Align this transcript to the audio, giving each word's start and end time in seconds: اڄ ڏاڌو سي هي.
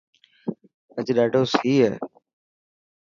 اڄ 0.97 1.07
ڏاڌو 1.17 1.41
سي 1.53 1.71
هي. 1.81 1.91